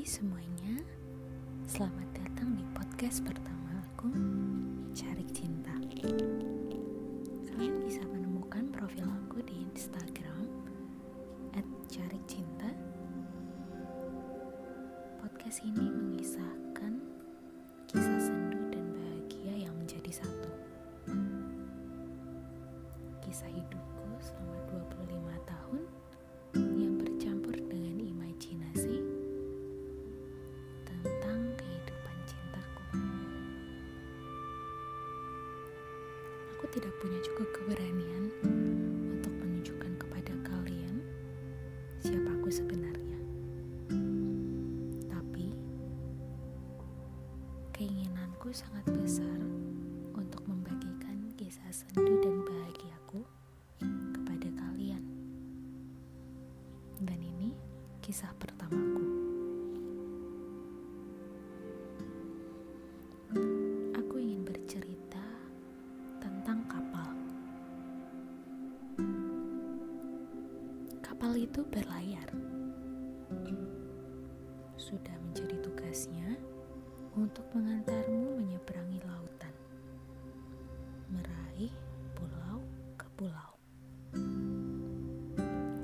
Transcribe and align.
Semuanya, 0.00 0.80
selamat 1.68 2.08
datang 2.16 2.56
di 2.56 2.64
podcast 2.72 3.20
pertama 3.20 3.84
aku, 3.84 4.08
Cari 4.96 5.28
Cinta. 5.28 5.76
Kalian 7.52 7.76
bisa 7.84 8.00
menemukan 8.08 8.72
profil 8.72 9.04
aku 9.04 9.44
di 9.44 9.60
Instagram 9.68 10.48
@cari-cinta. 11.92 12.72
Podcast 15.20 15.60
ini 15.68 15.86
mengisahkan 15.92 16.92
kisah 17.84 18.20
sendu 18.24 18.56
dan 18.72 18.96
bahagia 18.96 19.68
yang 19.68 19.74
menjadi 19.76 20.24
satu. 20.24 20.50
Kisah 23.20 23.52
hidupku 23.52 24.08
selama 24.18 24.58
25 24.96 25.36
tahun 25.44 25.82
tidak 36.70 36.94
punya 37.02 37.18
cukup 37.26 37.48
keberanian 37.50 38.30
untuk 39.10 39.34
menunjukkan 39.42 39.92
kepada 39.98 40.34
kalian 40.46 41.02
siapa 41.98 42.30
aku 42.30 42.46
sebenarnya. 42.46 43.18
Tapi 45.10 45.50
keinginanku 47.74 48.54
sangat 48.54 48.86
besar 48.86 49.38
untuk 50.14 50.46
membagikan 50.46 51.26
kisah 51.34 51.74
sendu 51.74 52.09
Kapal 71.20 71.36
itu 71.36 71.60
berlayar. 71.68 72.32
Sudah 74.80 75.12
menjadi 75.20 75.52
tugasnya 75.60 76.32
untuk 77.12 77.44
mengantarmu 77.52 78.40
menyeberangi 78.40 79.04
lautan, 79.04 79.52
meraih 81.12 81.76
pulau 82.16 82.64
ke 82.96 83.04
pulau. 83.20 83.52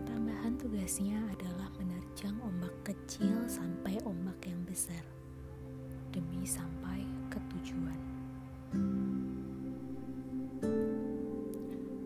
Tambahan 0.09 0.57
tugasnya 0.57 1.21
adalah 1.29 1.69
menerjang 1.77 2.41
ombak 2.41 2.73
kecil 2.89 3.37
sampai 3.45 4.01
ombak 4.09 4.41
yang 4.41 4.65
besar 4.65 5.05
demi 6.17 6.49
sampai 6.49 7.05
ke 7.29 7.37
tujuan. 7.53 8.01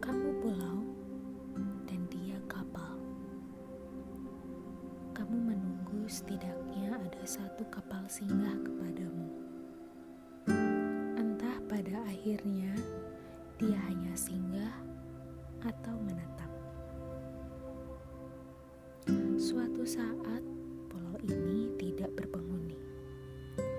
Kamu 0.02 0.28
pulau 0.42 0.69
satu 7.30 7.62
kapal 7.70 8.02
singgah 8.10 8.58
kepadamu. 8.66 9.30
Entah 11.14 11.62
pada 11.70 12.02
akhirnya 12.10 12.74
dia 13.54 13.78
hanya 13.86 14.10
singgah 14.18 14.74
atau 15.62 15.94
menetap. 16.02 16.50
Suatu 19.38 19.86
saat 19.86 20.42
pulau 20.90 21.14
ini 21.22 21.70
tidak 21.78 22.10
berpenghuni. 22.18 22.74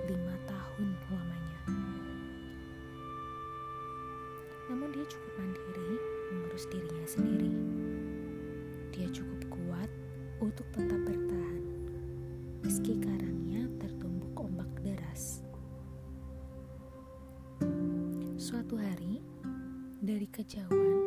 Lima 0.07 0.35
tahun 0.47 0.95
lamanya. 1.11 1.59
Namun 4.72 4.95
dia 4.95 5.03
cukup 5.11 5.31
mandiri 5.35 6.00
mengurus 6.31 6.72
dirinya 6.72 7.03
sendiri. 7.03 7.51
Dia 8.95 9.11
cukup 9.11 9.44
kuat 9.51 9.91
untuk 10.40 10.63
tetap 10.72 11.03
bertahan 11.03 11.61
meski 12.61 12.95
karangnya 13.03 13.41
Suatu 18.51 18.75
hari, 18.75 19.23
dari 20.03 20.28
kejauhan, 20.28 21.00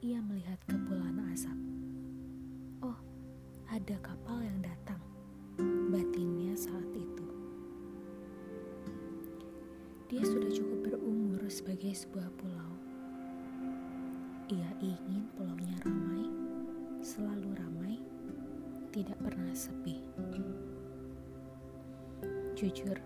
ia 0.00 0.16
melihat 0.24 0.56
kepulan 0.64 1.20
asap. 1.36 1.60
Oh, 2.80 2.96
ada 3.68 3.92
kapal 4.00 4.40
yang 4.40 4.64
datang, 4.64 4.96
batinnya 5.92 6.56
saat 6.56 6.88
itu. 6.96 7.28
Dia 10.08 10.24
sudah 10.24 10.48
cukup 10.56 10.88
berumur 10.88 11.44
sebagai 11.52 11.92
sebuah 11.92 12.32
pulau. 12.40 12.72
Ia 14.48 14.70
ingin 14.80 15.28
pulaunya 15.36 15.76
ramai, 15.84 16.32
selalu 17.04 17.60
ramai, 17.60 18.00
tidak 18.88 19.20
pernah 19.20 19.52
sepi. 19.52 20.00
Jujur, 22.56 22.96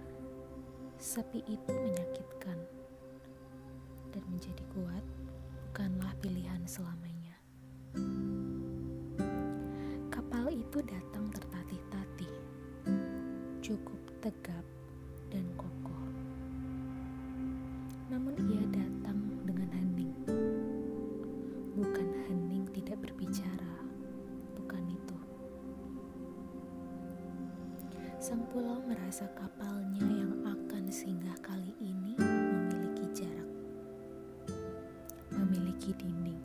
sepi 1.02 1.42
itu 1.50 1.72
menyakitkan 1.74 2.78
menjadi 4.26 4.64
kuat 4.74 5.04
bukanlah 5.78 6.10
pilihan 6.18 6.58
selamanya. 6.66 7.38
Kapal 10.10 10.50
itu 10.50 10.82
datang 10.82 11.30
tertatih-tatih, 11.30 12.32
cukup 13.62 14.00
tegap 14.18 14.66
dan 15.30 15.46
kokoh. 15.54 16.02
Namun 18.10 18.34
ia 18.50 18.64
datang 18.74 19.22
dengan 19.46 19.70
hening. 19.70 20.14
Bukan 21.78 22.08
hening 22.26 22.66
tidak 22.74 22.98
berbicara, 22.98 23.74
bukan 24.58 24.82
itu. 24.90 25.18
Sang 28.18 28.42
pulau 28.50 28.82
merasa 28.82 29.30
kapalnya 29.38 30.02
yang 30.02 30.42
akan 30.42 30.90
singgah 30.90 31.38
kali 31.38 31.70
ini 31.78 32.38
memiliki 35.78 35.94
dinding. 35.94 36.43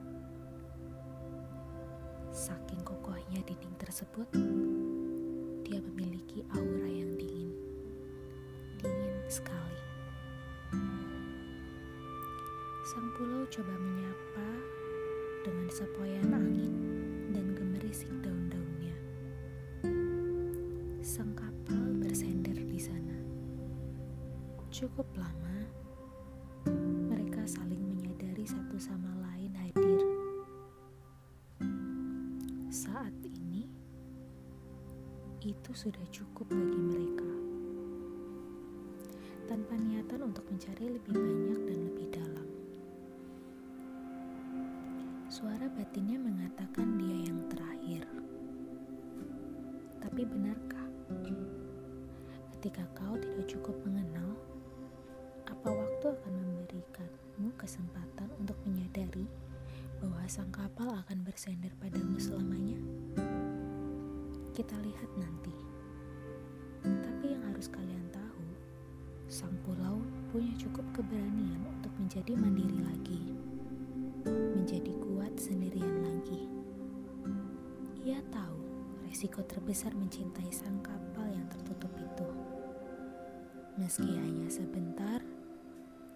Saking 2.30 2.82
kokohnya 2.86 3.42
dinding 3.50 3.74
tersebut, 3.82 4.30
dia 5.66 5.82
memiliki 5.82 6.46
aura 6.54 6.86
yang 6.86 7.18
dingin, 7.18 7.50
dingin 8.78 9.18
sekali. 9.26 9.82
Sang 12.94 13.10
pulau 13.18 13.42
coba 13.50 13.74
menyapa 13.74 14.50
dengan 15.42 15.68
sepoyan 15.74 16.30
angin 16.30 16.74
dan 17.34 17.58
gemerisik 17.58 18.14
daun-daunnya. 18.22 18.98
Sang 21.02 21.34
kapal 21.34 21.98
bersender 21.98 22.54
di 22.54 22.78
sana. 22.78 23.18
Cukup 24.70 25.10
lama, 25.18 25.58
mereka 27.10 27.50
saling 27.50 27.82
menyadari 27.82 28.46
satu 28.46 28.78
sama 28.78 29.10
lain 29.10 29.23
itu 35.52 35.72
sudah 35.76 36.00
cukup 36.08 36.48
bagi 36.48 36.80
mereka. 36.80 37.32
Tanpa 39.44 39.76
niatan 39.76 40.32
untuk 40.32 40.48
mencari 40.48 40.88
lebih 40.88 41.12
banyak 41.12 41.60
dan 41.68 41.80
lebih 41.84 42.08
dalam. 42.16 42.48
Suara 45.28 45.68
batinnya 45.68 46.16
mengatakan 46.16 46.96
dia 46.96 47.28
yang 47.28 47.44
terakhir. 47.52 48.08
Tapi 50.00 50.22
benarkah? 50.24 50.88
Ketika 52.56 52.88
kau 52.96 53.20
tidak 53.20 53.44
cukup 53.52 53.76
mengenal, 53.84 54.40
apa 55.44 55.68
waktu 55.68 56.06
akan 56.08 56.34
memberikanmu 56.40 57.52
kesempatan 57.60 58.32
untuk 58.40 58.56
menyadari 58.64 59.28
bahwa 60.00 60.24
sang 60.32 60.48
kapal 60.56 60.88
akan 61.04 61.20
bersender 61.28 61.76
padamu 61.84 62.16
selamanya? 62.16 62.80
Kita 64.54 64.78
lihat 64.86 65.10
nanti. 65.18 65.54
Tapi 66.86 67.26
yang 67.34 67.44
harus 67.50 67.66
kalian 67.68 68.06
tahu, 68.14 68.46
sang 69.26 69.58
pulau 69.66 69.98
punya 70.30 70.54
cukup 70.62 70.86
keberanian 70.94 71.66
untuk 71.74 71.92
menjadi 71.98 72.38
mandiri 72.38 72.80
lagi 72.86 73.34
menjadi 74.64 74.96
kuat 75.04 75.34
sendirian 75.36 76.08
lagi. 76.08 76.48
Ia 78.08 78.20
tahu 78.32 78.60
resiko 79.04 79.44
terbesar 79.44 79.92
mencintai 79.92 80.48
sang 80.56 80.80
kapal 80.80 81.28
yang 81.28 81.44
tertutup 81.52 81.92
itu. 82.00 82.28
Meski 83.76 84.16
hanya 84.16 84.48
sebentar, 84.48 85.20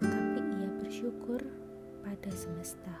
tapi 0.00 0.40
ia 0.40 0.68
bersyukur 0.80 1.44
pada 2.00 2.30
semesta 2.32 2.96